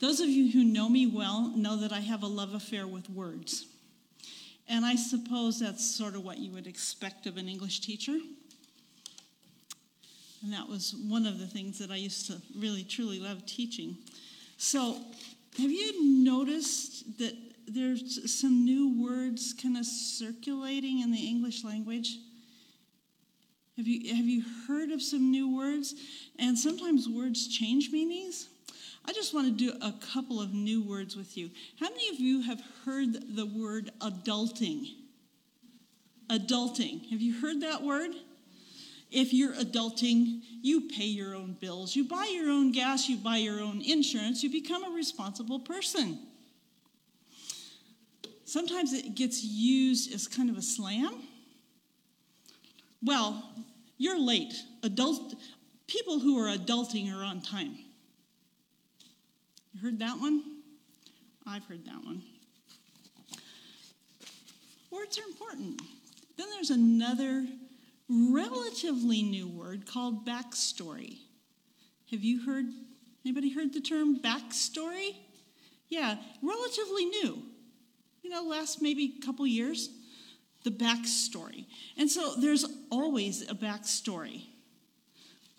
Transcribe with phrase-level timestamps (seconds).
[0.00, 3.10] Those of you who know me well know that I have a love affair with
[3.10, 3.66] words.
[4.66, 8.16] And I suppose that's sort of what you would expect of an English teacher.
[10.42, 13.98] And that was one of the things that I used to really, truly love teaching.
[14.56, 14.96] So,
[15.58, 17.34] have you noticed that
[17.66, 22.16] there's some new words kind of circulating in the English language?
[23.76, 25.94] Have you, have you heard of some new words?
[26.38, 28.48] And sometimes words change meanings.
[29.10, 31.50] I just want to do a couple of new words with you.
[31.80, 34.86] How many of you have heard the word adulting?
[36.30, 37.10] Adulting.
[37.10, 38.12] Have you heard that word?
[39.10, 43.38] If you're adulting, you pay your own bills, you buy your own gas, you buy
[43.38, 46.20] your own insurance, you become a responsible person.
[48.44, 51.16] Sometimes it gets used as kind of a slam.
[53.02, 53.42] Well,
[53.98, 54.54] you're late.
[54.84, 55.34] Adult
[55.88, 57.76] people who are adulting are on time.
[59.82, 60.42] Heard that one?
[61.46, 62.22] I've heard that one.
[64.90, 65.80] Words are important.
[66.36, 67.46] Then there's another
[68.08, 71.18] relatively new word called backstory.
[72.10, 72.66] Have you heard,
[73.24, 75.16] anybody heard the term backstory?
[75.88, 77.42] Yeah, relatively new.
[78.22, 79.88] You know, last maybe a couple years,
[80.62, 81.64] the backstory.
[81.96, 84.42] And so there's always a backstory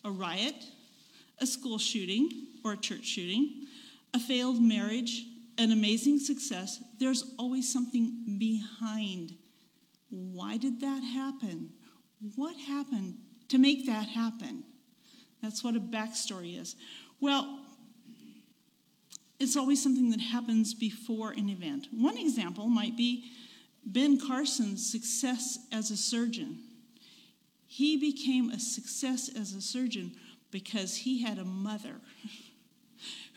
[0.03, 0.55] a riot,
[1.39, 3.67] a school shooting or a church shooting,
[4.13, 5.25] a failed marriage,
[5.57, 6.83] an amazing success.
[6.99, 9.33] There's always something behind.
[10.09, 11.71] Why did that happen?
[12.35, 13.17] What happened
[13.49, 14.63] to make that happen?
[15.41, 16.75] That's what a backstory is.
[17.19, 17.59] Well,
[19.39, 21.87] it's always something that happens before an event.
[21.91, 23.31] One example might be
[23.85, 26.59] Ben Carson's success as a surgeon.
[27.65, 30.11] He became a success as a surgeon
[30.51, 31.95] because he had a mother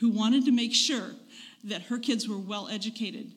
[0.00, 1.10] who wanted to make sure
[1.64, 3.32] that her kids were well educated.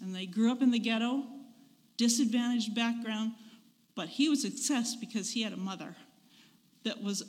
[0.00, 1.24] And they grew up in the ghetto,
[1.96, 3.32] disadvantaged background,
[3.94, 5.96] but he was success because he had a mother
[6.84, 7.24] that was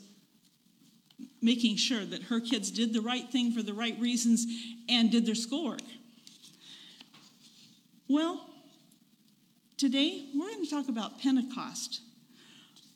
[1.42, 4.46] making sure that her kids did the right thing for the right reasons
[4.88, 5.82] and did their schoolwork.
[8.08, 8.50] Well,
[9.78, 12.02] today we're going to talk about Pentecost.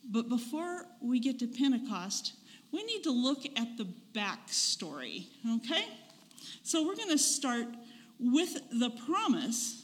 [0.09, 2.34] But before we get to Pentecost,
[2.73, 5.85] we need to look at the backstory, okay?
[6.63, 7.67] So we're going to start
[8.19, 9.84] with the promise.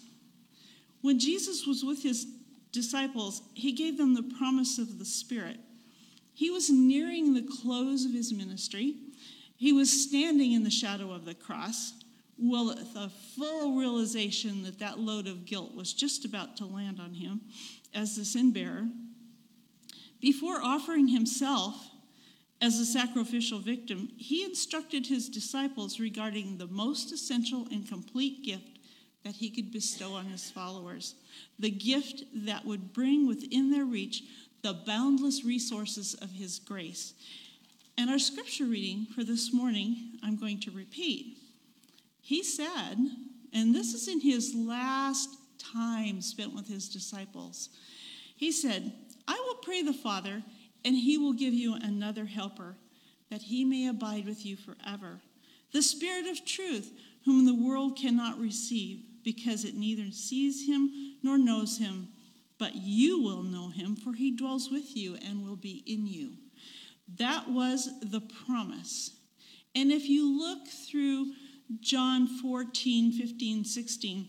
[1.02, 2.26] When Jesus was with his
[2.72, 5.60] disciples, he gave them the promise of the Spirit.
[6.34, 8.96] He was nearing the close of his ministry.
[9.56, 11.94] He was standing in the shadow of the cross,
[12.42, 17.14] with a full realization that that load of guilt was just about to land on
[17.14, 17.42] him
[17.94, 18.88] as the sin bearer.
[20.22, 21.90] Before offering himself
[22.62, 28.80] as a sacrificial victim, he instructed his disciples regarding the most essential and complete gift
[29.24, 31.16] that he could bestow on his followers,
[31.58, 34.24] the gift that would bring within their reach
[34.62, 37.14] the boundless resources of his grace.
[37.98, 41.38] And our scripture reading for this morning, I'm going to repeat.
[42.22, 42.98] He said,
[43.54, 47.70] and this is in his last time spent with his disciples,
[48.36, 48.94] he said,
[49.28, 50.44] I will pray the Father,
[50.86, 52.76] and he will give you another helper,
[53.30, 55.22] that he may abide with you forever.
[55.72, 56.92] The Spirit of truth,
[57.26, 60.90] whom the world cannot receive because it neither sees him
[61.22, 62.08] nor knows him.
[62.58, 66.34] But you will know him, for he dwells with you and will be in you.
[67.18, 69.12] That was the promise.
[69.76, 71.34] And if you look through
[71.80, 74.28] John 14, 15, 16,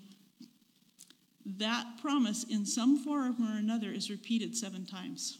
[1.46, 5.38] that promise in some form or another is repeated seven times.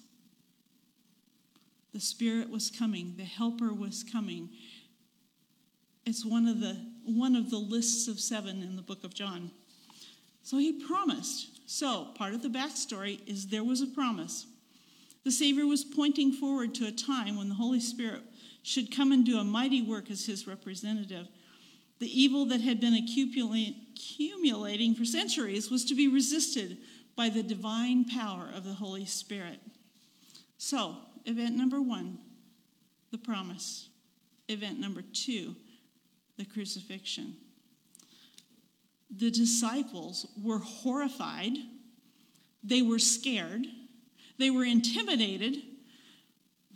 [1.92, 4.50] The Spirit was coming, the Helper was coming,
[6.06, 9.50] it's one of the one of the lists of seven in the book of John.
[10.42, 11.60] So he promised.
[11.66, 14.46] So part of the backstory is there was a promise.
[15.24, 18.22] The Savior was pointing forward to a time when the Holy Spirit
[18.62, 21.28] should come and do a mighty work as his representative.
[21.98, 26.78] The evil that had been accumulating for centuries was to be resisted
[27.16, 29.60] by the divine power of the Holy Spirit.
[30.56, 32.18] So, event number one,
[33.10, 33.88] the promise.
[34.48, 35.54] Event number two,
[36.36, 37.36] the crucifixion.
[39.10, 41.52] The disciples were horrified,
[42.62, 43.66] they were scared,
[44.38, 45.56] they were intimidated,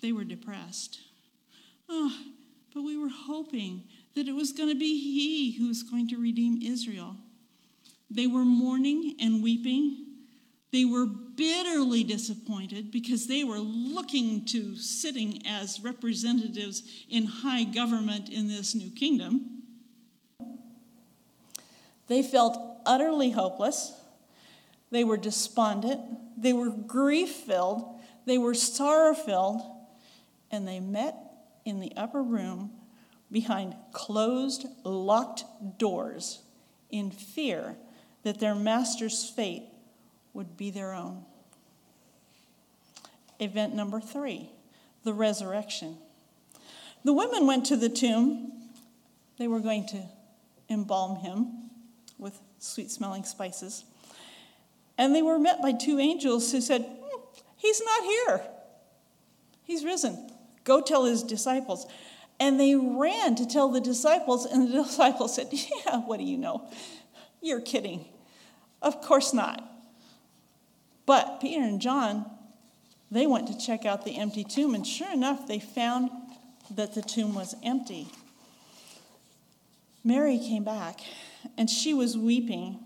[0.01, 1.01] they were depressed.
[1.89, 2.13] Oh,
[2.73, 6.17] but we were hoping that it was going to be He who was going to
[6.17, 7.17] redeem Israel.
[8.11, 10.07] They were mourning and weeping.
[10.73, 18.29] They were bitterly disappointed because they were looking to sitting as representatives in high government
[18.29, 19.63] in this new kingdom.
[22.07, 23.93] They felt utterly hopeless.
[24.91, 26.01] They were despondent.
[26.41, 28.01] They were grief filled.
[28.27, 29.63] They were sorrow filled.
[30.51, 31.17] And they met
[31.65, 32.71] in the upper room
[33.33, 35.45] behind closed, locked
[35.79, 36.41] doors
[36.91, 37.77] in fear
[38.23, 39.65] that their master's fate
[40.35, 41.25] would be their own.
[43.41, 44.51] Event number three
[45.05, 45.97] the resurrection.
[47.05, 48.53] The women went to the tomb.
[49.39, 50.03] They were going to
[50.71, 51.71] embalm him
[52.19, 53.85] with sweet smelling spices.
[54.97, 57.21] And they were met by two angels who said, hmm,
[57.57, 58.43] He's not here.
[59.65, 60.31] He's risen.
[60.65, 61.87] Go tell his disciples.
[62.41, 66.39] And they ran to tell the disciples, and the disciples said, Yeah, what do you
[66.39, 66.69] know?
[67.43, 68.07] You're kidding.
[68.81, 69.63] Of course not.
[71.07, 72.27] But Peter and John,
[73.11, 76.11] they went to check out the empty tomb, and sure enough, they found
[76.71, 78.09] that the tomb was empty.
[80.03, 81.01] Mary came back,
[81.57, 82.79] and she was weeping,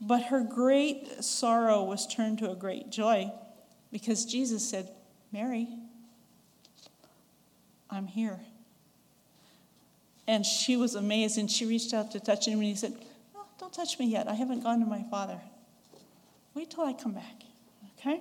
[0.00, 3.30] but her great sorrow was turned to a great joy
[3.90, 4.90] because Jesus said,
[5.32, 5.68] Mary,
[7.90, 8.38] I'm here.
[10.26, 12.94] And she was amazed, and she reached out to touch him, and he said,
[13.34, 14.28] oh, Don't touch me yet.
[14.28, 15.40] I haven't gone to my father.
[16.58, 17.44] Wait till I come back.
[18.00, 18.20] Okay?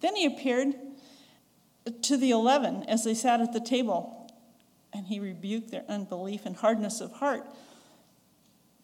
[0.00, 0.74] Then he appeared
[2.02, 4.28] to the eleven as they sat at the table,
[4.92, 7.46] and he rebuked their unbelief and hardness of heart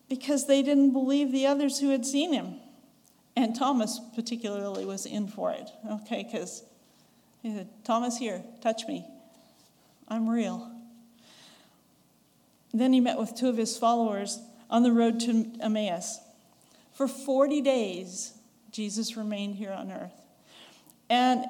[0.09, 2.55] because they didn't believe the others who had seen him.
[3.35, 6.23] And Thomas, particularly, was in for it, okay?
[6.23, 6.63] Because
[7.43, 9.05] he said, Thomas, here, touch me.
[10.07, 10.71] I'm real.
[12.73, 14.39] Then he met with two of his followers
[14.71, 16.21] on the road to Emmaus.
[16.93, 18.35] For 40 days,
[18.79, 20.23] Jesus remained here on earth.
[21.11, 21.45] And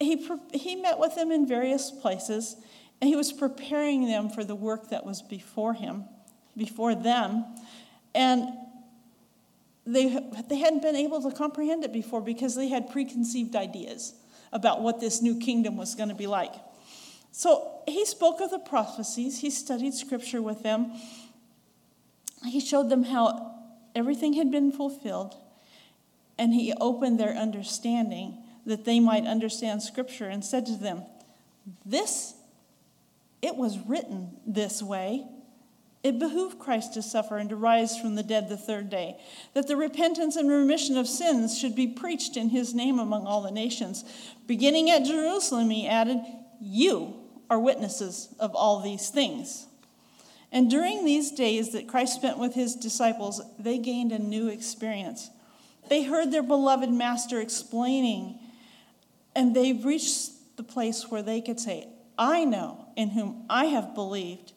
[0.00, 2.56] he, he met with them in various places,
[3.00, 6.06] and he was preparing them for the work that was before him,
[6.56, 7.44] before them.
[8.12, 8.48] And
[9.86, 10.18] they,
[10.48, 14.14] they hadn't been able to comprehend it before because they had preconceived ideas
[14.52, 16.54] about what this new kingdom was going to be like.
[17.30, 20.90] So he spoke of the prophecies, he studied scripture with them,
[22.44, 23.54] he showed them how
[23.94, 25.36] everything had been fulfilled,
[26.38, 31.02] and he opened their understanding that they might understand scripture and said to them,
[31.84, 32.34] This,
[33.42, 35.26] it was written this way.
[36.04, 39.18] It behooved Christ to suffer and to rise from the dead the third day,
[39.54, 43.42] that the repentance and remission of sins should be preached in his name among all
[43.42, 44.04] the nations.
[44.46, 46.20] Beginning at Jerusalem, he added,
[46.60, 47.14] You
[47.50, 49.66] are witnesses of all these things.
[50.52, 55.30] And during these days that Christ spent with his disciples, they gained a new experience.
[55.88, 58.38] They heard their beloved master explaining,
[59.34, 61.88] and they reached the place where they could say,
[62.18, 64.52] I know in whom I have believed.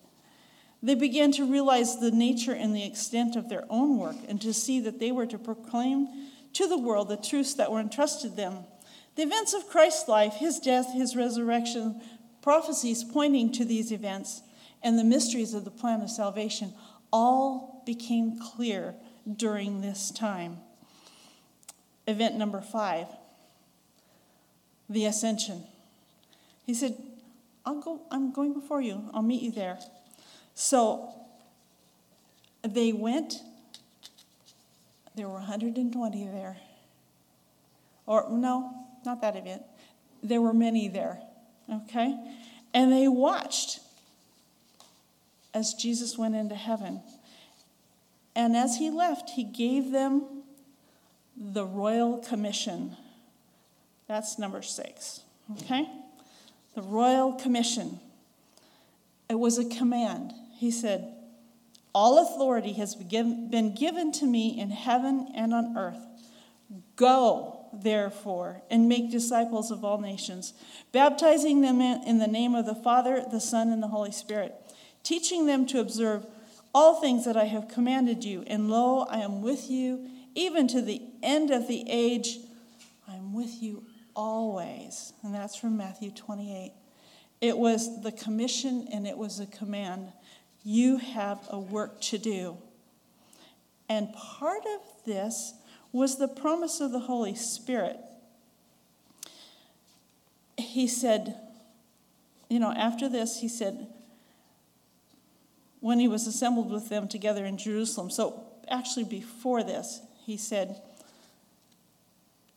[0.84, 4.54] They began to realize the nature and the extent of their own work and to
[4.54, 6.08] see that they were to proclaim
[6.54, 8.66] to the world the truths that were entrusted them.
[9.16, 12.02] The events of Christ's life, his death, his resurrection,
[12.42, 14.42] prophecies pointing to these events,
[14.82, 16.74] and the mysteries of the plan of salvation
[17.14, 18.96] all became clear
[19.36, 20.58] during this time.
[22.12, 23.08] Event number five
[24.92, 25.64] the ascension.
[26.66, 26.96] He said,
[27.66, 29.80] I'll go, I'm going before you, I'll meet you there.
[30.54, 31.14] So
[32.62, 33.36] they went,
[35.16, 36.58] there were 120 there.
[38.06, 38.74] Or, no,
[39.06, 39.64] not that event.
[40.22, 41.22] There were many there,
[41.72, 42.16] okay?
[42.74, 43.80] And they watched
[45.54, 47.02] as Jesus went into heaven.
[48.36, 50.41] And as he left, he gave them
[51.42, 52.96] the royal commission.
[54.08, 55.22] That's number six,
[55.60, 55.90] okay?
[56.76, 58.00] The royal commission.
[59.30, 60.34] It was a command.
[60.58, 61.14] He said,
[61.96, 66.06] All authority has been given to me in heaven and on earth.
[66.96, 70.54] Go, therefore, and make disciples of all nations,
[70.92, 74.54] baptizing them in the name of the Father, the Son, and the Holy Spirit,
[75.04, 76.26] teaching them to observe
[76.74, 78.44] all things that I have commanded you.
[78.48, 82.38] And lo, I am with you even to the end of the age.
[83.08, 83.84] I am with you
[84.16, 85.14] always.
[85.24, 86.74] And that's from Matthew 28.
[87.42, 90.12] It was the commission and it was a command.
[90.64, 92.58] You have a work to do.
[93.90, 95.54] And part of this
[95.92, 97.98] was the promise of the Holy Spirit.
[100.58, 101.36] He said,
[102.50, 103.88] you know, after this, he said,
[105.80, 110.00] when he was assembled with them together in Jerusalem, so actually before this,
[110.32, 110.82] he said,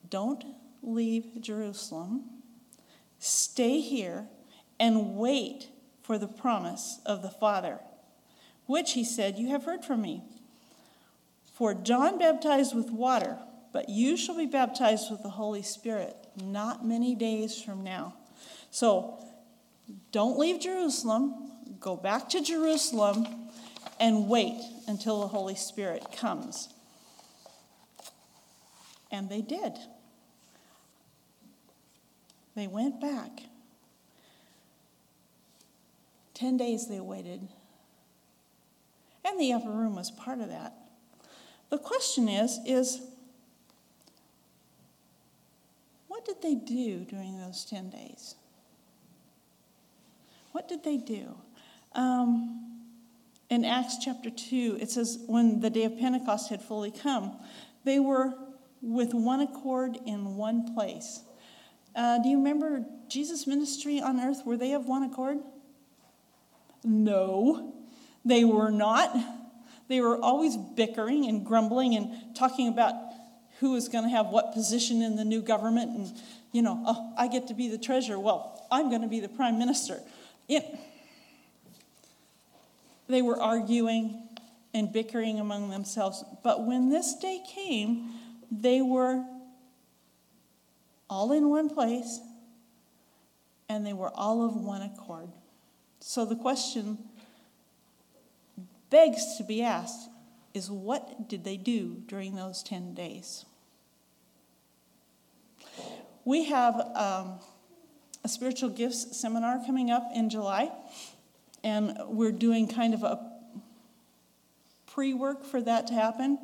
[0.09, 0.43] Don't
[0.81, 2.23] leave Jerusalem,
[3.19, 4.25] stay here,
[4.79, 5.67] and wait
[6.01, 7.79] for the promise of the Father
[8.65, 10.23] which he said, You have heard from me.
[11.53, 13.37] For John baptized with water,
[13.71, 18.13] but you shall be baptized with the Holy Spirit not many days from now.
[18.71, 19.23] So
[20.11, 23.25] don't leave Jerusalem, go back to Jerusalem,
[23.99, 26.69] and wait until the Holy Spirit comes.
[29.11, 29.73] And they did.
[32.55, 33.31] They went back.
[36.33, 37.47] Ten days they waited.
[39.25, 40.73] And the upper room was part of that.
[41.69, 43.01] The question is, is
[46.07, 48.35] what did they do during those 10 days?
[50.51, 51.35] What did they do?
[51.93, 52.83] Um,
[53.49, 57.37] in Acts chapter 2, it says, when the day of Pentecost had fully come,
[57.83, 58.33] they were
[58.81, 61.21] with one accord in one place.
[61.95, 64.45] Uh, do you remember Jesus' ministry on earth?
[64.45, 65.37] Were they of one accord?
[66.83, 67.73] No,
[68.23, 69.15] they were not.
[69.87, 72.93] They were always bickering and grumbling and talking about
[73.59, 75.97] who was going to have what position in the new government.
[75.97, 78.19] And, you know, oh, I get to be the treasurer.
[78.19, 79.99] Well, I'm going to be the prime minister.
[80.49, 80.63] It,
[83.07, 84.27] they were arguing
[84.73, 86.23] and bickering among themselves.
[86.43, 88.11] But when this day came,
[88.51, 89.23] they were
[91.09, 92.19] all in one place
[93.69, 95.29] and they were all of one accord.
[95.99, 96.97] So the question
[98.89, 100.09] begs to be asked
[100.53, 103.45] is what did they do during those 10 days?
[106.23, 107.39] We have um,
[108.23, 110.71] a spiritual gifts seminar coming up in July,
[111.63, 113.19] and we're doing kind of a
[114.87, 116.39] pre work for that to happen.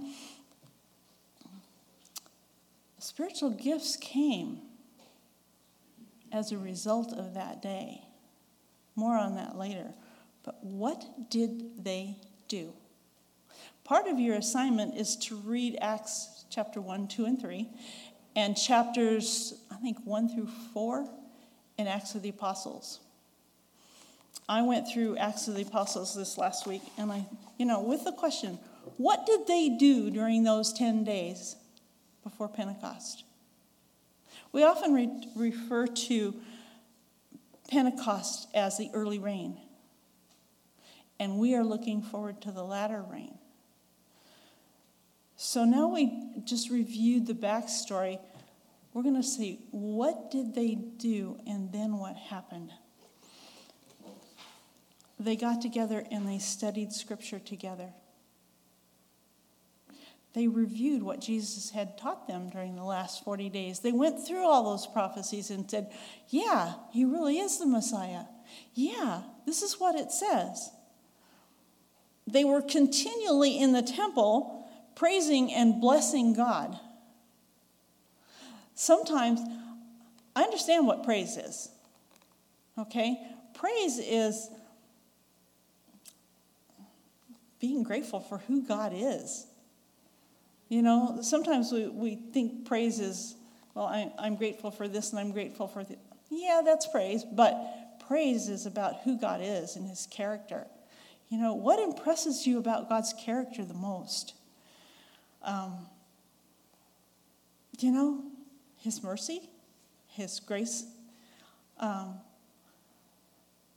[3.01, 4.59] Spiritual gifts came
[6.31, 8.03] as a result of that day.
[8.95, 9.91] More on that later.
[10.43, 12.17] But what did they
[12.47, 12.73] do?
[13.83, 17.67] Part of your assignment is to read Acts chapter 1, 2, and 3,
[18.35, 21.09] and chapters, I think, 1 through 4
[21.79, 22.99] in Acts of the Apostles.
[24.47, 27.25] I went through Acts of the Apostles this last week, and I,
[27.57, 28.59] you know, with the question,
[28.97, 31.55] what did they do during those 10 days
[32.23, 33.23] before Pentecost?
[34.51, 36.35] We often re- refer to
[37.69, 39.57] Pentecost as the early rain,
[41.19, 43.37] and we are looking forward to the latter rain.
[45.37, 46.11] So now we
[46.43, 48.19] just reviewed the backstory.
[48.93, 52.71] We're going to see what did they do and then what happened.
[55.19, 57.89] They got together and they studied scripture together.
[60.33, 63.79] They reviewed what Jesus had taught them during the last 40 days.
[63.79, 65.91] They went through all those prophecies and said,
[66.29, 68.23] Yeah, he really is the Messiah.
[68.73, 70.71] Yeah, this is what it says.
[72.27, 76.79] They were continually in the temple praising and blessing God.
[78.73, 79.41] Sometimes
[80.35, 81.69] I understand what praise is.
[82.77, 83.19] Okay?
[83.53, 84.49] Praise is
[87.59, 89.45] being grateful for who God is.
[90.71, 93.35] You know, sometimes we, we think praise is,
[93.73, 95.99] well, I, I'm grateful for this and I'm grateful for that.
[96.29, 100.65] Yeah, that's praise, but praise is about who God is and his character.
[101.27, 104.33] You know, what impresses you about God's character the most?
[105.43, 105.73] Um,
[107.79, 108.23] you know,
[108.77, 109.41] his mercy,
[110.07, 110.85] his grace,
[111.81, 112.13] um,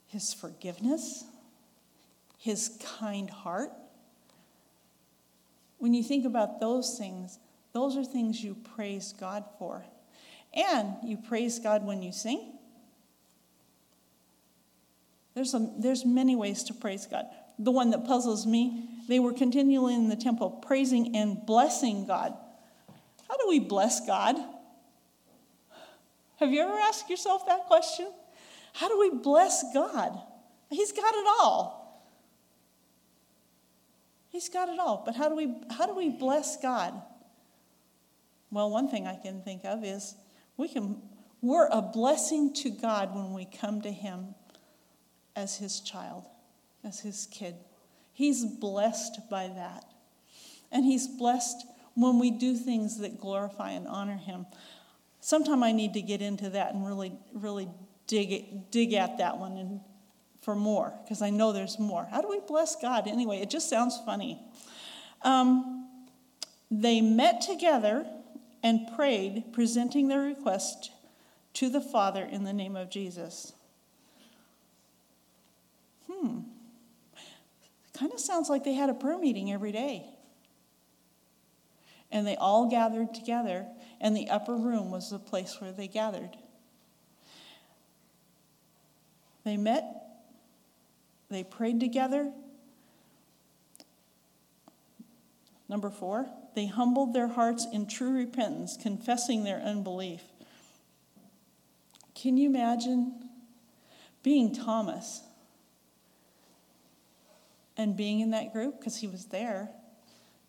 [0.07, 1.25] his forgiveness,
[2.37, 3.71] his kind heart,
[5.85, 7.37] when you think about those things,
[7.71, 9.85] those are things you praise God for.
[10.51, 12.53] And you praise God when you sing.
[15.35, 17.25] There's, a, there's many ways to praise God.
[17.59, 22.33] The one that puzzles me, they were continually in the temple praising and blessing God.
[23.29, 24.37] How do we bless God?
[26.37, 28.11] Have you ever asked yourself that question?
[28.73, 30.19] How do we bless God?
[30.71, 31.84] He's got it all.
[34.35, 35.01] He's got it all.
[35.05, 36.93] But how do we how do we bless God?
[38.51, 40.13] Well, one thing I can think of is
[40.57, 41.01] we can
[41.41, 44.35] we're a blessing to God when we come to him
[45.37, 46.25] as his child,
[46.83, 47.55] as his kid.
[48.11, 49.85] He's blessed by that.
[50.69, 54.47] And he's blessed when we do things that glorify and honor him.
[55.21, 57.69] Sometime I need to get into that and really, really
[58.07, 59.79] dig, it, dig at that one and
[60.45, 62.07] for more because I know there's more.
[62.09, 63.07] How do we bless God?
[63.07, 64.39] Anyway, it just sounds funny.
[65.23, 65.89] Um,
[66.69, 68.05] they met together
[68.63, 70.91] and prayed, presenting their request
[71.55, 73.53] to the Father in the name of Jesus.
[76.11, 76.41] Hmm.
[77.93, 80.05] Kind of sounds like they had a prayer meeting every day.
[82.11, 83.65] And they all gathered together,
[83.99, 86.37] and the upper room was the place where they gathered.
[89.43, 90.04] They met,
[91.35, 92.31] they prayed together.
[95.67, 100.21] Number four, they humbled their hearts in true repentance, confessing their unbelief.
[102.13, 103.29] Can you imagine
[104.23, 105.23] being Thomas
[107.75, 108.79] and being in that group?
[108.79, 109.69] Because he was there.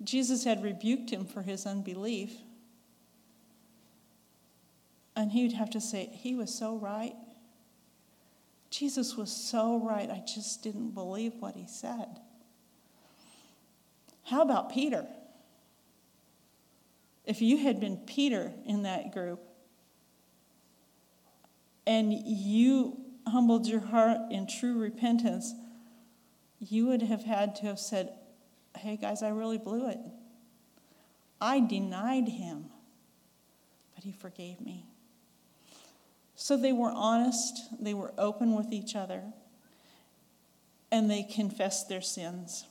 [0.05, 2.33] Jesus had rebuked him for his unbelief.
[5.17, 7.17] And he would have to say, He was so right.
[8.77, 10.11] Jesus was so right.
[10.11, 12.21] I just didn't believe what he said.
[14.25, 15.07] How about Peter?
[17.25, 19.41] If you had been Peter in that group
[21.87, 25.55] and you humbled your heart in true repentance,
[26.59, 28.13] you would have had to have said,
[28.77, 29.99] Hey guys, I really blew it.
[31.41, 32.67] I denied him,
[33.95, 34.85] but he forgave me.
[36.37, 39.23] So they were honest, they were open with each other,
[40.93, 42.67] and they confessed their sins.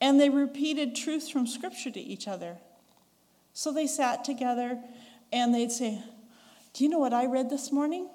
[0.00, 2.56] And they repeated truths from Scripture to each other.
[3.52, 4.78] So they sat together
[5.32, 6.02] and they'd say,
[6.72, 8.08] Do you know what I read this morning?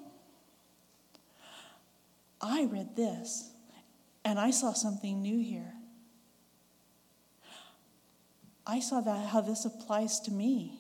[2.42, 3.52] I read this,
[4.26, 5.74] and I saw something new here.
[8.66, 10.80] I saw that how this applies to me.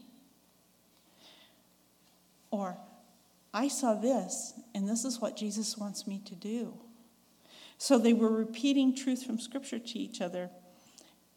[2.50, 2.77] Or
[3.53, 6.74] I saw this, and this is what Jesus wants me to do.
[7.77, 10.50] So they were repeating truth from Scripture to each other,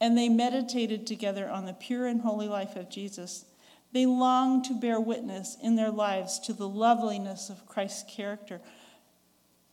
[0.01, 3.47] and they meditated together on the pure and holy life of Jesus.
[3.93, 8.61] They longed to bear witness in their lives to the loveliness of Christ's character.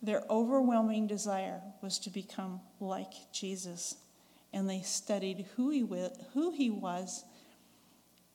[0.00, 3.96] Their overwhelming desire was to become like Jesus.
[4.52, 5.80] And they studied who he,
[6.34, 7.24] who he was,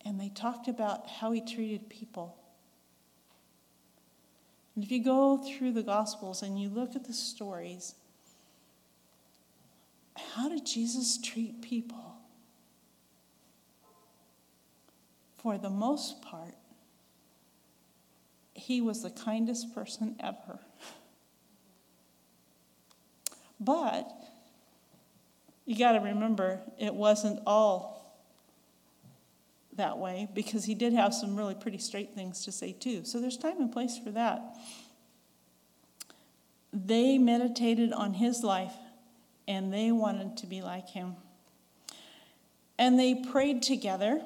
[0.05, 2.37] and they talked about how he treated people
[4.77, 7.95] and if you go through the Gospels and you look at the stories,
[10.15, 12.13] how did Jesus treat people?
[15.39, 16.53] For the most part,
[18.53, 20.59] he was the kindest person ever.
[23.59, 24.11] But
[25.65, 27.96] you got to remember, it wasn't all
[29.77, 33.03] that way because he did have some really pretty straight things to say too.
[33.05, 34.57] So there's time and place for that.
[36.73, 38.73] They meditated on his life
[39.47, 41.15] and they wanted to be like him.
[42.77, 44.21] And they prayed together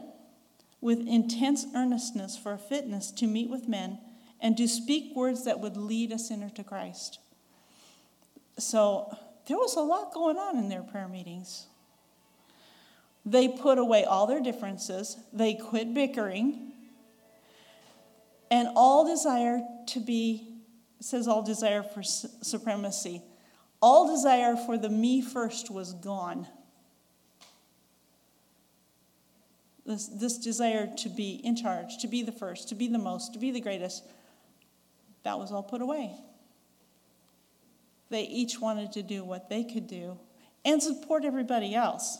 [0.81, 3.99] with intense earnestness for fitness to meet with men
[4.41, 7.19] and to speak words that would lead a sinner to Christ.
[8.57, 9.15] So
[9.47, 11.67] there was a lot going on in their prayer meetings.
[13.25, 16.71] They put away all their differences, they quit bickering,
[18.49, 20.61] and all desire to be,
[20.99, 23.21] says all desire for supremacy,
[23.81, 26.47] all desire for the me first was gone.
[29.85, 33.33] This, this desire to be in charge, to be the first, to be the most,
[33.33, 34.03] to be the greatest,
[35.23, 36.15] that was all put away.
[38.09, 40.19] They each wanted to do what they could do
[40.65, 42.19] and support everybody else.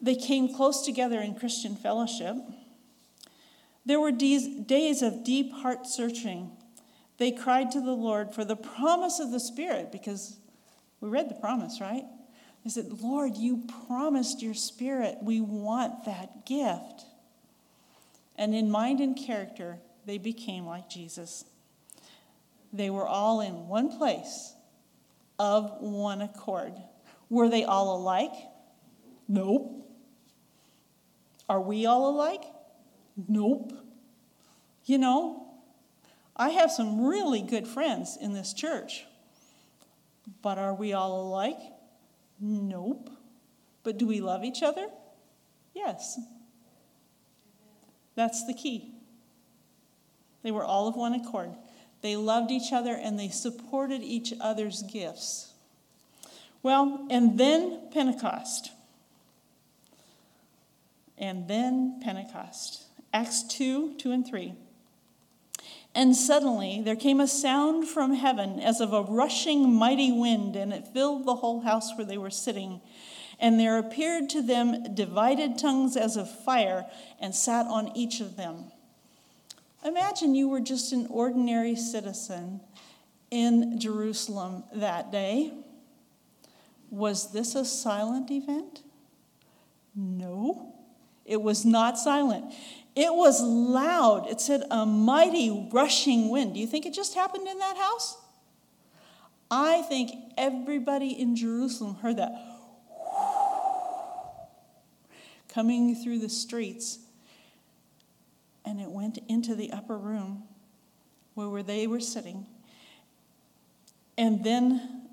[0.00, 2.36] They came close together in Christian fellowship.
[3.84, 6.50] There were days of deep heart searching.
[7.18, 10.36] They cried to the Lord for the promise of the Spirit, because
[11.00, 12.04] we read the promise, right?
[12.64, 15.18] They said, Lord, you promised your Spirit.
[15.22, 17.04] We want that gift.
[18.36, 21.44] And in mind and character, they became like Jesus.
[22.72, 24.52] They were all in one place
[25.38, 26.74] of one accord.
[27.30, 28.34] Were they all alike?
[29.28, 29.85] Nope.
[31.48, 32.42] Are we all alike?
[33.28, 33.72] Nope.
[34.84, 35.46] You know,
[36.36, 39.04] I have some really good friends in this church,
[40.42, 41.58] but are we all alike?
[42.40, 43.10] Nope.
[43.82, 44.88] But do we love each other?
[45.74, 46.18] Yes.
[48.14, 48.92] That's the key.
[50.42, 51.50] They were all of one accord.
[52.02, 55.52] They loved each other and they supported each other's gifts.
[56.62, 58.70] Well, and then Pentecost
[61.18, 62.84] and then Pentecost.
[63.12, 64.54] Acts 2 2 and 3.
[65.94, 70.72] And suddenly there came a sound from heaven as of a rushing mighty wind, and
[70.72, 72.82] it filled the whole house where they were sitting.
[73.40, 76.84] And there appeared to them divided tongues as of fire,
[77.18, 78.72] and sat on each of them.
[79.86, 82.60] Imagine you were just an ordinary citizen
[83.30, 85.52] in Jerusalem that day.
[86.90, 88.82] Was this a silent event?
[89.94, 90.75] No.
[91.26, 92.54] It was not silent.
[92.94, 94.28] It was loud.
[94.28, 96.54] It said a mighty rushing wind.
[96.54, 98.16] Do you think it just happened in that house?
[99.50, 102.32] I think everybody in Jerusalem heard that
[105.48, 107.00] coming through the streets.
[108.64, 110.44] And it went into the upper room
[111.34, 112.46] where they were sitting.
[114.16, 115.06] And then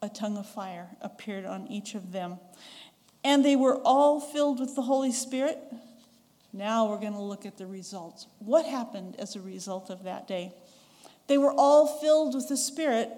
[0.00, 2.38] a tongue of fire appeared on each of them.
[3.24, 5.58] And they were all filled with the Holy Spirit.
[6.52, 8.26] Now we're going to look at the results.
[8.38, 10.52] What happened as a result of that day?
[11.26, 13.10] They were all filled with the Spirit,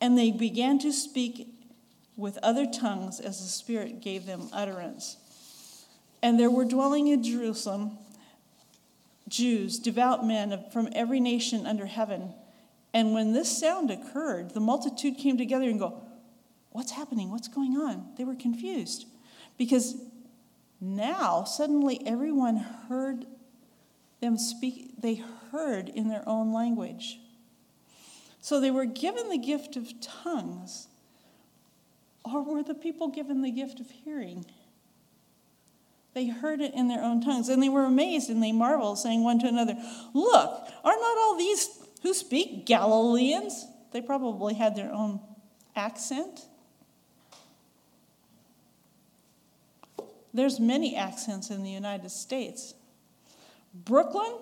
[0.00, 1.48] and they began to speak
[2.16, 5.16] with other tongues as the Spirit gave them utterance.
[6.22, 7.96] And there were dwelling in Jerusalem
[9.30, 12.34] Jews, devout men from every nation under heaven.
[12.92, 16.02] And when this sound occurred, the multitude came together and go,
[16.72, 17.30] What's happening?
[17.30, 18.10] What's going on?
[18.16, 19.06] They were confused
[19.60, 19.94] because
[20.80, 22.56] now suddenly everyone
[22.88, 23.26] heard
[24.22, 27.20] them speak, they heard in their own language.
[28.40, 30.88] So they were given the gift of tongues,
[32.24, 34.46] or were the people given the gift of hearing?
[36.14, 39.22] They heard it in their own tongues, and they were amazed and they marveled, saying
[39.22, 39.76] one to another,
[40.14, 41.68] Look, are not all these
[42.02, 43.66] who speak Galileans?
[43.92, 45.20] They probably had their own
[45.76, 46.46] accent.
[50.32, 52.74] There's many accents in the United States.
[53.74, 54.32] Brooklyn,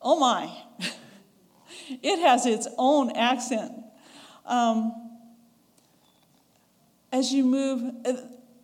[0.00, 0.52] oh my,
[2.02, 3.72] it has its own accent.
[4.46, 4.92] Um,
[7.10, 8.14] as you move, uh,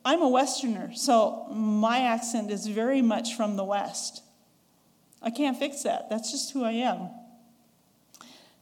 [0.04, 4.22] I'm a Westerner, so my accent is very much from the West.
[5.20, 6.08] I can't fix that.
[6.08, 7.10] That's just who I am.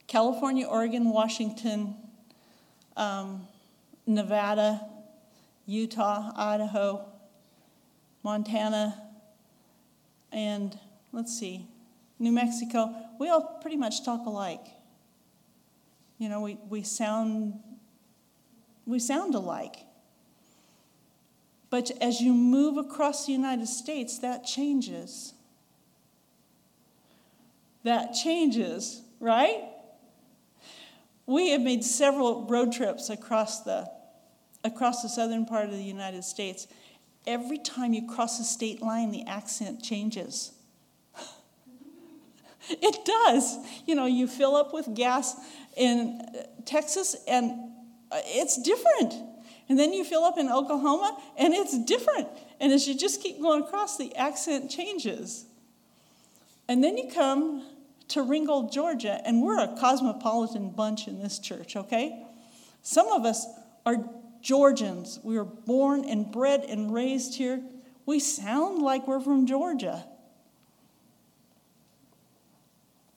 [0.06, 1.94] California, Oregon, Washington,
[2.96, 3.46] um,
[4.06, 4.80] Nevada,
[5.66, 7.04] Utah, Idaho,
[8.26, 9.00] Montana,
[10.32, 10.76] and
[11.12, 11.68] let's see,
[12.18, 14.66] New Mexico, we all pretty much talk alike.
[16.18, 17.54] You know, we, we sound
[18.84, 19.76] we sound alike.
[21.70, 25.32] But as you move across the United States, that changes.
[27.84, 29.68] That changes, right?
[31.26, 33.88] We have made several road trips across the
[34.64, 36.66] across the southern part of the United States,
[37.26, 40.52] every time you cross a state line, the accent changes.
[42.70, 43.58] it does.
[43.86, 45.34] You know, you fill up with gas
[45.76, 47.52] in uh, Texas and
[48.10, 49.14] uh, it's different.
[49.68, 52.28] And then you fill up in Oklahoma and it's different.
[52.60, 55.44] And as you just keep going across, the accent changes.
[56.68, 57.64] And then you come
[58.08, 62.24] to Ringgold, Georgia, and we're a cosmopolitan bunch in this church, okay?
[62.82, 63.46] Some of us
[63.84, 63.96] are
[64.46, 65.18] Georgians.
[65.24, 67.60] We were born and bred and raised here.
[68.06, 70.06] We sound like we're from Georgia.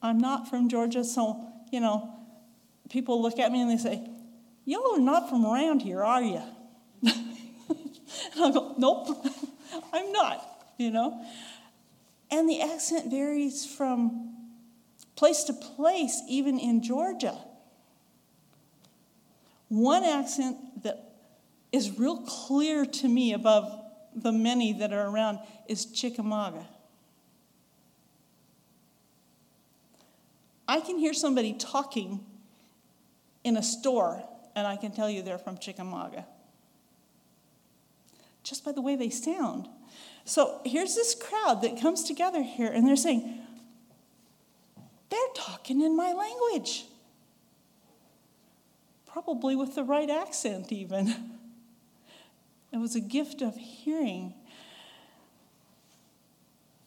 [0.01, 2.11] I'm not from Georgia, so, you know,
[2.89, 4.09] people look at me and they say,
[4.65, 6.41] Y'all are not from around here, are you?
[7.03, 7.13] and
[8.39, 9.23] I go, Nope,
[9.93, 10.43] I'm not,
[10.79, 11.23] you know.
[12.31, 14.35] And the accent varies from
[15.15, 17.37] place to place, even in Georgia.
[19.67, 20.57] One accent
[21.71, 23.79] is real clear to me above
[24.15, 26.65] the many that are around is Chickamauga.
[30.67, 32.23] I can hear somebody talking
[33.43, 34.23] in a store,
[34.55, 36.25] and I can tell you they're from Chickamauga.
[38.43, 39.67] Just by the way they sound.
[40.25, 43.39] So here's this crowd that comes together here, and they're saying,
[45.09, 46.85] they're talking in my language.
[49.07, 51.31] Probably with the right accent, even.
[52.71, 54.33] It was a gift of hearing.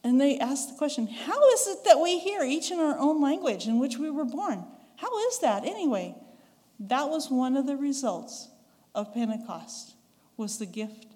[0.05, 3.21] And they asked the question how is it that we hear each in our own
[3.21, 4.65] language in which we were born?
[4.97, 6.15] How is that anyway?
[6.81, 8.49] That was one of the results
[8.95, 9.95] of Pentecost
[10.37, 11.07] was the gift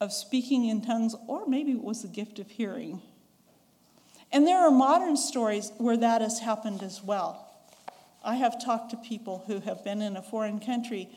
[0.00, 3.00] of speaking in tongues or maybe it was the gift of hearing.
[4.30, 7.44] And there are modern stories where that has happened as well.
[8.24, 11.08] I have talked to people who have been in a foreign country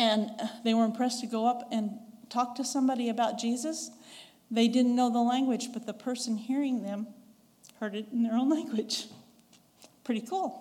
[0.00, 0.30] and
[0.64, 1.90] they were impressed to go up and
[2.30, 3.90] talk to somebody about Jesus.
[4.50, 7.06] They didn't know the language, but the person hearing them
[7.80, 9.08] heard it in their own language.
[10.02, 10.58] Pretty cool.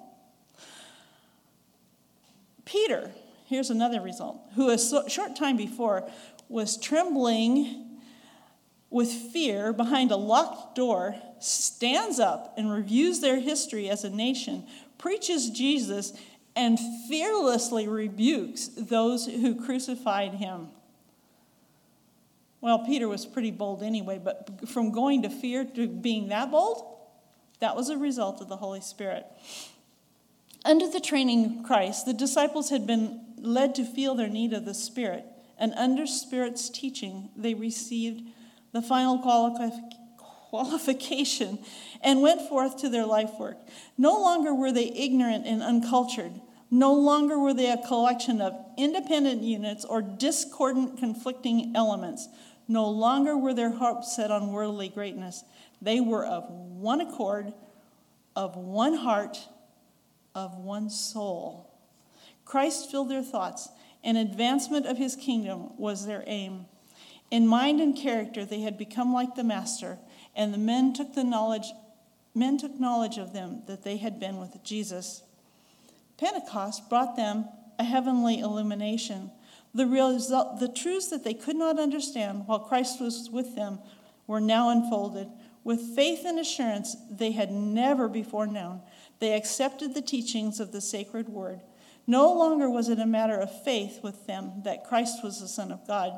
[2.65, 3.11] Peter,
[3.45, 6.07] here's another result, who a short time before
[6.49, 7.97] was trembling
[8.89, 14.67] with fear behind a locked door, stands up and reviews their history as a nation,
[14.97, 16.11] preaches Jesus,
[16.59, 20.67] and fearlessly rebukes those who crucified him.
[22.59, 26.83] Well, Peter was pretty bold anyway, but from going to fear to being that bold,
[27.61, 29.25] that was a result of the Holy Spirit.
[30.65, 34.65] Under the training of Christ, the disciples had been led to feel their need of
[34.65, 35.23] the Spirit,
[35.57, 38.21] and under Spirit's teaching, they received
[38.73, 39.17] the final
[40.49, 41.59] qualification
[42.01, 43.57] and went forth to their life work.
[43.97, 46.33] No longer were they ignorant and uncultured.
[46.71, 52.27] No longer were they a collection of independent units or discordant, conflicting elements.
[52.67, 55.43] No longer were their hopes set on worldly greatness.
[55.81, 57.53] They were of one accord,
[58.35, 59.47] of one heart,
[60.35, 61.73] of one soul.
[62.45, 63.69] Christ filled their thoughts,
[64.03, 66.65] and advancement of his kingdom was their aim.
[67.31, 69.97] In mind and character, they had become like the Master,
[70.35, 71.71] and the men took the knowledge.
[72.35, 75.23] Men took knowledge of them that they had been with Jesus.
[76.19, 79.31] Pentecost brought them a heavenly illumination.
[79.73, 83.79] The, result, the truths that they could not understand while Christ was with them
[84.27, 85.29] were now unfolded.
[85.63, 88.81] With faith and assurance they had never before known,
[89.19, 91.61] they accepted the teachings of the sacred word.
[92.07, 95.71] No longer was it a matter of faith with them that Christ was the Son
[95.71, 96.17] of God.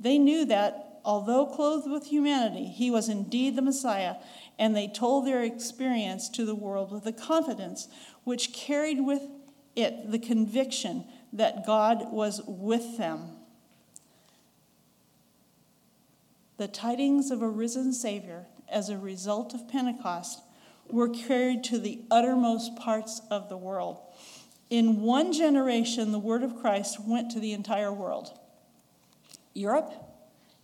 [0.00, 4.16] They knew that, although clothed with humanity, he was indeed the Messiah,
[4.58, 7.88] and they told their experience to the world with a confidence
[8.24, 9.22] which carried with
[9.76, 13.30] it the conviction that God was with them.
[16.56, 20.40] The tidings of a risen Savior as a result of Pentecost
[20.88, 24.00] were carried to the uttermost parts of the world.
[24.70, 28.38] In one generation, the word of Christ went to the entire world
[29.54, 29.92] Europe,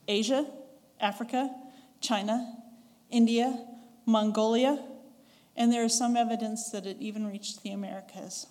[0.08, 0.46] Asia,
[1.00, 1.50] Africa,
[2.00, 2.56] China,
[3.10, 3.64] India,
[4.06, 4.82] Mongolia,
[5.60, 8.46] and there is some evidence that it even reached the Americas.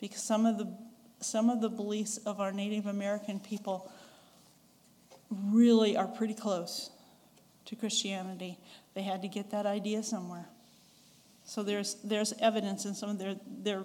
[0.00, 0.74] Because some of the,
[1.20, 3.92] some of the beliefs of our Native American people
[5.28, 6.88] really are pretty close
[7.66, 8.56] to Christianity.
[8.94, 10.46] They had to get that idea somewhere.
[11.44, 13.84] So there's, there's evidence in some of their, their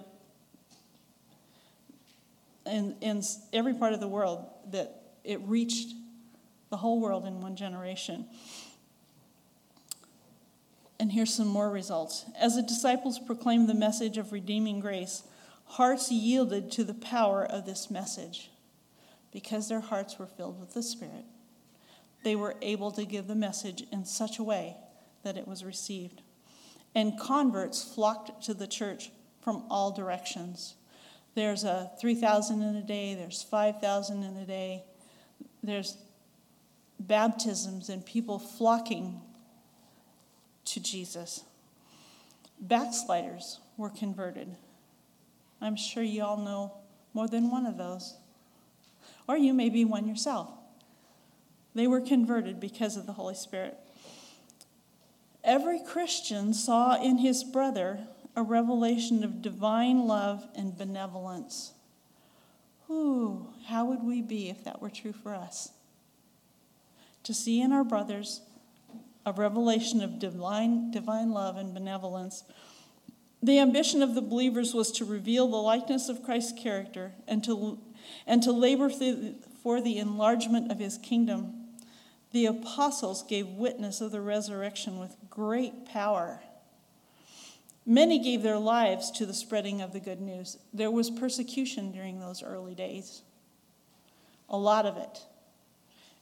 [2.64, 3.22] in, in
[3.52, 5.92] every part of the world that it reached
[6.70, 8.24] the whole world in one generation.
[11.00, 12.26] And here's some more results.
[12.38, 15.22] As the disciples proclaimed the message of redeeming grace,
[15.64, 18.50] hearts yielded to the power of this message
[19.32, 21.24] because their hearts were filled with the Spirit.
[22.22, 24.76] They were able to give the message in such a way
[25.22, 26.20] that it was received.
[26.94, 29.10] And converts flocked to the church
[29.40, 30.74] from all directions.
[31.34, 34.84] There's a 3,000 in a day, there's 5,000 in a day,
[35.62, 35.96] there's
[36.98, 39.22] baptisms and people flocking
[40.72, 41.44] to Jesus.
[42.60, 44.54] Backsliders were converted.
[45.60, 46.74] I'm sure you all know
[47.12, 48.16] more than one of those.
[49.26, 50.48] Or you may be one yourself.
[51.74, 53.76] They were converted because of the Holy Spirit.
[55.42, 58.00] Every Christian saw in his brother
[58.36, 61.72] a revelation of divine love and benevolence.
[62.90, 65.72] Ooh, how would we be if that were true for us?
[67.24, 68.40] To see in our brothers
[69.30, 72.42] a revelation of divine, divine love and benevolence.
[73.42, 77.78] The ambition of the believers was to reveal the likeness of Christ's character and to,
[78.26, 78.90] and to labor
[79.62, 81.54] for the enlargement of his kingdom.
[82.32, 86.42] The apostles gave witness of the resurrection with great power.
[87.86, 90.58] Many gave their lives to the spreading of the good news.
[90.72, 93.22] There was persecution during those early days,
[94.48, 95.22] a lot of it.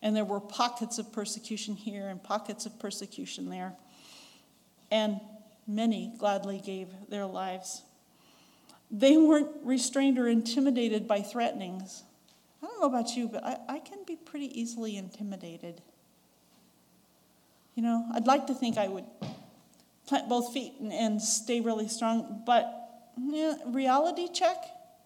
[0.02, 3.74] And there were pockets of persecution here and pockets of persecution there.
[4.90, 5.20] And
[5.66, 7.82] many gladly gave their lives.
[8.90, 12.04] They weren't restrained or intimidated by threatenings.
[12.62, 15.82] I don't know about you, but I, I can be pretty easily intimidated.
[17.74, 19.04] You know, I'd like to think I would
[20.06, 24.56] plant both feet and, and stay really strong, but yeah, reality check,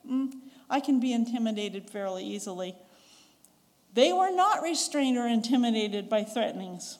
[0.09, 0.33] mm,
[0.71, 2.77] I can be intimidated fairly easily.
[3.95, 6.99] They were not restrained or intimidated by threatenings.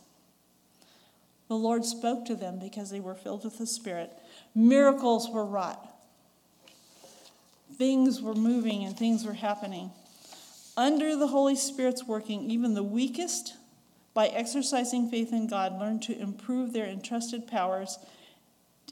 [1.49, 4.11] The Lord spoke to them because they were filled with the Spirit.
[4.55, 5.89] Miracles were wrought.
[7.77, 9.91] Things were moving and things were happening.
[10.77, 13.55] Under the Holy Spirit's working, even the weakest,
[14.15, 17.99] by exercising faith in God, learned to improve their entrusted powers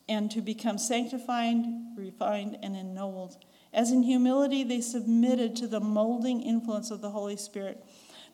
[0.09, 1.57] and to become sanctified,
[1.97, 3.37] refined, and ennobled.
[3.73, 7.85] As in humility they submitted to the molding influence of the Holy Spirit,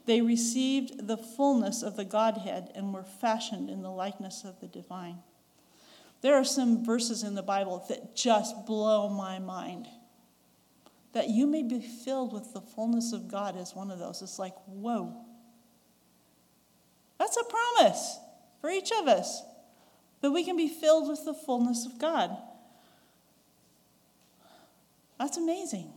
[0.06, 4.68] they received the fullness of the Godhead and were fashioned in the likeness of the
[4.68, 5.18] divine.
[6.22, 9.86] There are some verses in the Bible that just blow my mind.
[11.12, 14.22] That you may be filled with the fullness of God is one of those.
[14.22, 15.14] It's like, whoa.
[17.18, 18.18] That's a promise
[18.60, 19.42] for each of us
[20.20, 22.36] that we can be filled with the fullness of God.
[25.18, 25.92] That's amazing.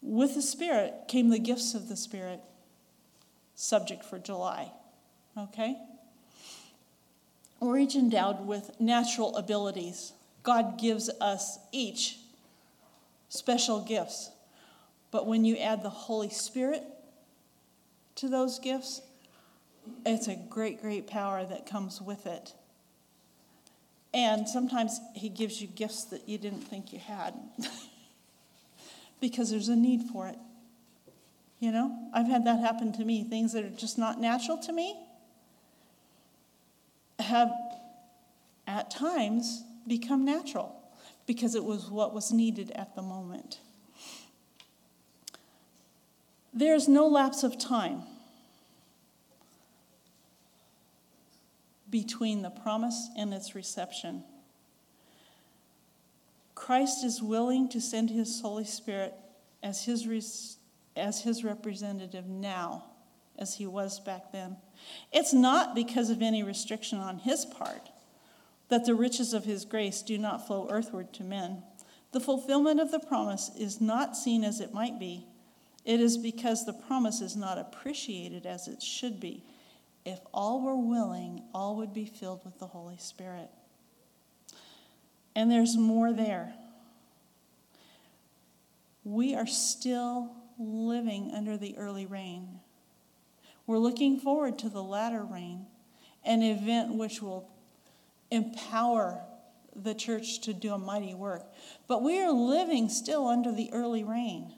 [0.00, 2.40] With the Spirit came the gifts of the Spirit,
[3.54, 4.72] subject for July.
[5.38, 5.76] Okay?
[7.60, 10.12] We're each endowed with natural abilities.
[10.42, 12.18] God gives us each
[13.28, 14.30] special gifts.
[15.12, 16.82] But when you add the Holy Spirit
[18.16, 19.02] to those gifts,
[20.04, 22.54] it's a great, great power that comes with it.
[24.14, 27.34] And sometimes He gives you gifts that you didn't think you had
[29.20, 30.38] because there's a need for it.
[31.60, 33.24] You know, I've had that happen to me.
[33.24, 34.96] Things that are just not natural to me
[37.20, 37.52] have
[38.66, 40.74] at times become natural
[41.26, 43.60] because it was what was needed at the moment.
[46.52, 48.02] There's no lapse of time
[51.92, 54.24] between the promise and its reception.
[56.56, 59.14] Christ is willing to send his Holy Spirit
[59.62, 60.56] as his,
[60.96, 62.86] as his representative now
[63.38, 64.56] as he was back then.
[65.12, 67.90] It's not because of any restriction on his part
[68.68, 71.62] that the riches of his grace do not flow earthward to men.
[72.12, 75.26] The fulfillment of the promise is not seen as it might be.
[75.84, 79.44] It is because the promise is not appreciated as it should be.
[80.04, 83.50] If all were willing, all would be filled with the Holy Spirit.
[85.34, 86.54] And there's more there.
[89.04, 92.60] We are still living under the early rain.
[93.66, 95.66] We're looking forward to the latter rain,
[96.24, 97.48] an event which will
[98.30, 99.22] empower
[99.74, 101.44] the church to do a mighty work.
[101.88, 104.52] But we are living still under the early rain.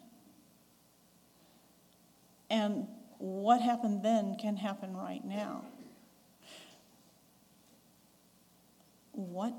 [2.51, 2.87] And
[3.25, 5.65] what happened then can happen right now.
[9.13, 9.55] What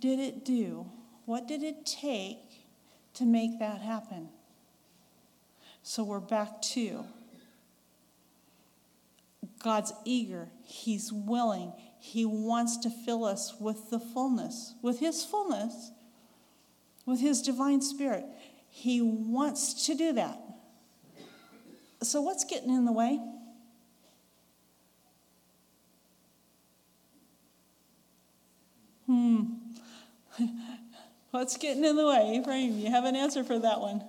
[0.00, 0.90] did it do?
[1.24, 2.66] What did it take
[3.14, 4.28] to make that happen?
[5.84, 7.04] So we're back to
[9.62, 15.92] God's eager, He's willing, He wants to fill us with the fullness, with His fullness,
[17.04, 18.24] with His divine spirit.
[18.68, 20.40] He wants to do that.
[22.06, 23.20] So, what's getting in the way?
[29.06, 29.42] Hmm.
[31.30, 32.38] What's getting in the way?
[32.40, 34.02] Ephraim, you have an answer for that one.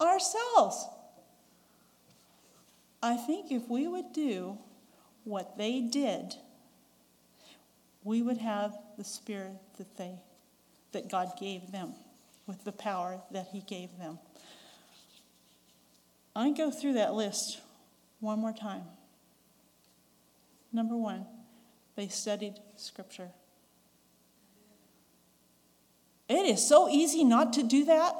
[0.00, 0.86] Ourselves.
[3.02, 4.58] I think if we would do
[5.24, 6.34] what they did,
[8.04, 10.18] we would have the spirit that they
[10.92, 11.94] that God gave them
[12.46, 14.18] with the power that he gave them.
[16.34, 17.60] I go through that list
[18.20, 18.84] one more time.
[20.72, 21.26] Number 1,
[21.96, 23.28] they studied scripture.
[26.28, 28.14] It is so easy not to do that.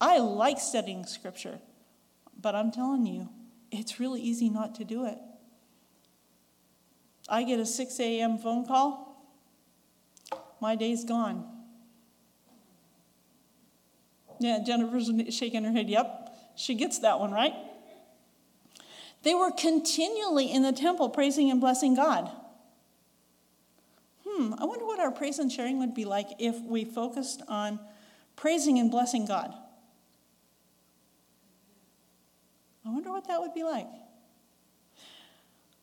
[0.00, 1.60] I like studying scripture,
[2.40, 3.28] but I'm telling you,
[3.70, 5.18] it's really easy not to do it.
[7.28, 8.38] I get a 6 a.m.
[8.38, 9.06] phone call,
[10.60, 11.59] my day's gone.
[14.40, 15.88] Yeah, Jennifer's shaking her head.
[15.90, 17.52] Yep, she gets that one, right?
[19.22, 22.30] They were continually in the temple praising and blessing God.
[24.26, 27.78] Hmm, I wonder what our praise and sharing would be like if we focused on
[28.34, 29.52] praising and blessing God.
[32.86, 33.88] I wonder what that would be like.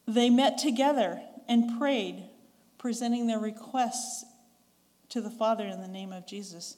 [0.08, 2.24] They met together and prayed,
[2.80, 4.26] presenting their requests
[5.10, 6.78] to the Father in the name of Jesus.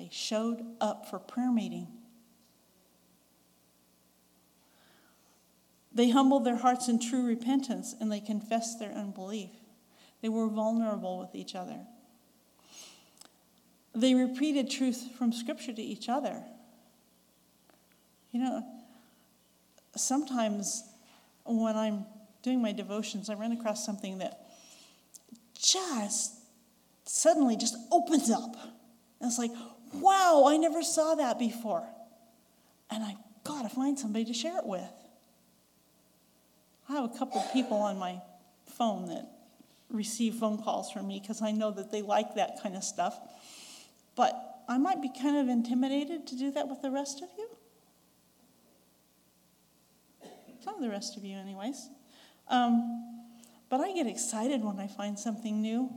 [0.00, 1.86] They showed up for prayer meeting.
[5.92, 9.50] They humbled their hearts in true repentance and they confessed their unbelief.
[10.22, 11.80] They were vulnerable with each other.
[13.94, 16.42] They repeated truth from Scripture to each other.
[18.30, 18.64] You know,
[19.96, 20.82] sometimes
[21.44, 22.06] when I'm
[22.42, 24.48] doing my devotions, I run across something that
[25.60, 26.36] just
[27.04, 28.56] suddenly just opens up.
[29.20, 29.50] And it's like,
[29.92, 31.86] wow, I never saw that before.
[32.90, 34.82] And I've got to find somebody to share it with.
[36.88, 38.20] I have a couple people on my
[38.76, 39.28] phone that
[39.90, 43.18] receive phone calls from me because I know that they like that kind of stuff.
[44.16, 44.34] But
[44.68, 47.48] I might be kind of intimidated to do that with the rest of you.
[50.62, 51.88] Some of the rest of you, anyways.
[52.48, 53.24] Um,
[53.68, 55.90] but I get excited when I find something new.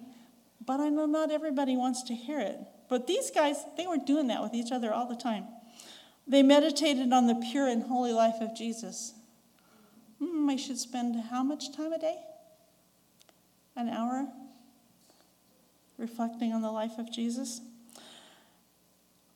[0.66, 2.60] But I know not everybody wants to hear it.
[2.94, 5.48] But these guys, they were doing that with each other all the time.
[6.28, 9.16] They meditated on the pure and holy life of Jesus.
[10.20, 12.18] Hmm, I should spend how much time a day?
[13.76, 14.28] An hour
[15.98, 17.62] reflecting on the life of Jesus.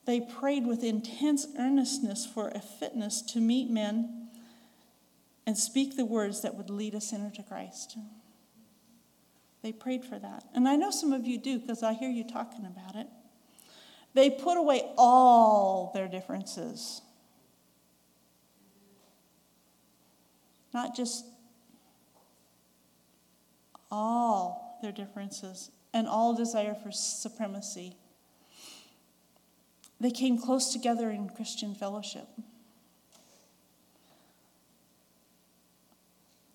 [0.06, 4.28] They prayed with intense earnestness for a fitness to meet men
[5.48, 7.98] and speak the words that would lead a sinner to Christ.
[9.64, 10.44] They prayed for that.
[10.54, 13.08] And I know some of you do because I hear you talking about it.
[14.18, 17.04] They put away all their differences.
[20.74, 21.24] Not just
[23.92, 27.96] all their differences and all desire for supremacy.
[30.00, 32.28] They came close together in Christian fellowship.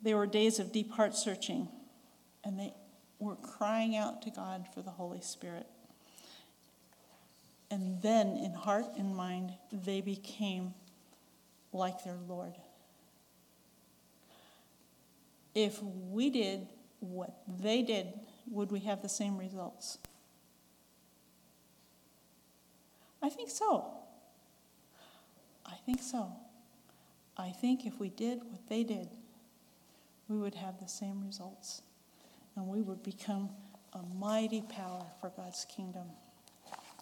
[0.03, 1.69] They were days of deep heart searching,
[2.43, 2.75] and they
[3.21, 5.69] were crying out to God for the Holy Spirit.
[7.73, 10.75] And then, in heart and mind, they became
[11.73, 12.53] like their Lord.
[15.55, 16.67] If we did
[17.01, 18.09] what they did,
[18.51, 19.97] would we have the same results?
[23.23, 23.95] I think so.
[25.65, 26.31] I think so.
[27.39, 29.09] I think if we did what they did,
[30.29, 31.81] we would have the same results.
[32.55, 33.49] And we would become
[33.95, 36.09] a mighty power for God's kingdom.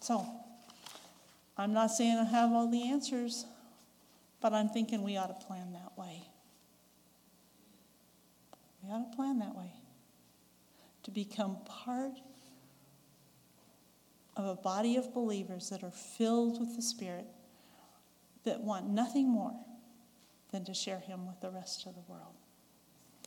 [0.01, 0.25] So,
[1.61, 3.45] I'm not saying I have all the answers,
[4.41, 6.23] but I'm thinking we ought to plan that way.
[8.81, 9.71] We ought to plan that way.
[11.03, 12.17] To become part
[14.35, 17.27] of a body of believers that are filled with the Spirit,
[18.43, 19.53] that want nothing more
[20.51, 22.40] than to share Him with the rest of the world.